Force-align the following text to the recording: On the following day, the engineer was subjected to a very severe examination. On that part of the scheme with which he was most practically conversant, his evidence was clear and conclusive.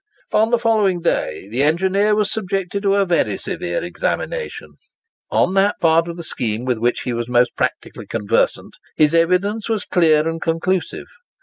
On 0.33 0.49
the 0.49 0.57
following 0.57 1.01
day, 1.03 1.47
the 1.47 1.61
engineer 1.61 2.15
was 2.15 2.31
subjected 2.31 2.81
to 2.81 2.95
a 2.95 3.05
very 3.05 3.37
severe 3.37 3.83
examination. 3.83 4.77
On 5.29 5.53
that 5.53 5.75
part 5.79 6.07
of 6.07 6.17
the 6.17 6.23
scheme 6.23 6.65
with 6.65 6.79
which 6.79 7.01
he 7.01 7.13
was 7.13 7.29
most 7.29 7.55
practically 7.55 8.07
conversant, 8.07 8.73
his 8.95 9.13
evidence 9.13 9.69
was 9.69 9.85
clear 9.85 10.27
and 10.27 10.41
conclusive. 10.41 11.05